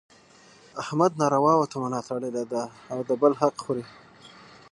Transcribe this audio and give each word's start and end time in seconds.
احمد 0.81 1.11
نارواوو 1.21 1.69
ته 1.71 1.75
ملا 1.83 1.99
تړلې 2.07 2.31
ده 2.53 2.63
او 2.91 2.99
د 3.07 3.11
بل 3.21 3.31
حق 3.41 3.55
خوري. 3.63 3.85